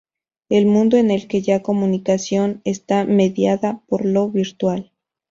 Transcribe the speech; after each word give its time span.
El 0.49 0.65
mundo 0.65 0.97
en 0.97 1.11
el 1.11 1.27
que 1.27 1.43
lla 1.43 1.61
comunicación 1.61 2.61
está 2.65 3.05
mediada 3.05 3.83
por 3.87 4.03
lo 4.03 4.29
virtual. 4.31 4.91